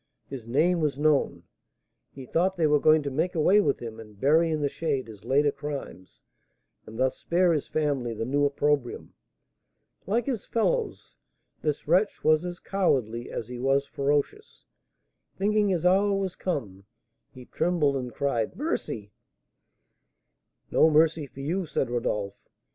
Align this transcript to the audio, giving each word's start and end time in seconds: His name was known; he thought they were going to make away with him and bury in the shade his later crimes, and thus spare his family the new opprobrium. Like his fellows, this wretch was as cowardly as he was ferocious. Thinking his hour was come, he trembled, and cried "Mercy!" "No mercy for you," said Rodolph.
His 0.27 0.47
name 0.47 0.79
was 0.79 0.97
known; 0.97 1.43
he 2.11 2.25
thought 2.25 2.57
they 2.57 2.65
were 2.65 2.79
going 2.79 3.03
to 3.03 3.11
make 3.11 3.35
away 3.35 3.61
with 3.61 3.79
him 3.79 3.99
and 3.99 4.19
bury 4.19 4.49
in 4.49 4.59
the 4.61 4.67
shade 4.67 5.07
his 5.07 5.23
later 5.25 5.51
crimes, 5.51 6.23
and 6.87 6.97
thus 6.97 7.17
spare 7.19 7.53
his 7.53 7.67
family 7.67 8.11
the 8.15 8.25
new 8.25 8.43
opprobrium. 8.43 9.13
Like 10.07 10.25
his 10.25 10.43
fellows, 10.43 11.13
this 11.61 11.87
wretch 11.87 12.23
was 12.23 12.45
as 12.45 12.59
cowardly 12.59 13.29
as 13.29 13.47
he 13.47 13.59
was 13.59 13.85
ferocious. 13.85 14.65
Thinking 15.37 15.69
his 15.69 15.85
hour 15.85 16.15
was 16.15 16.35
come, 16.35 16.85
he 17.31 17.45
trembled, 17.45 17.95
and 17.95 18.11
cried 18.11 18.55
"Mercy!" 18.55 19.11
"No 20.71 20.89
mercy 20.89 21.27
for 21.27 21.41
you," 21.41 21.67
said 21.67 21.91
Rodolph. 21.91 22.49